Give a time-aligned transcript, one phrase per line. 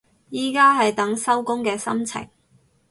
[0.31, 2.27] 而家係等收工嘅心情